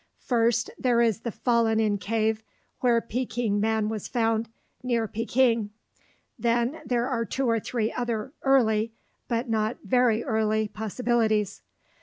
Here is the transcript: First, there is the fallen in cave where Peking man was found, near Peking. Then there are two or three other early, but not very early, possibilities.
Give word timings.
First, 0.25 0.71
there 0.79 0.99
is 0.99 1.19
the 1.19 1.31
fallen 1.31 1.79
in 1.79 1.99
cave 1.99 2.41
where 2.79 2.99
Peking 3.01 3.59
man 3.59 3.87
was 3.87 4.07
found, 4.07 4.49
near 4.81 5.07
Peking. 5.07 5.69
Then 6.39 6.81
there 6.83 7.07
are 7.07 7.23
two 7.23 7.47
or 7.47 7.59
three 7.59 7.91
other 7.91 8.33
early, 8.41 8.93
but 9.27 9.47
not 9.47 9.77
very 9.83 10.23
early, 10.23 10.67
possibilities. 10.67 11.61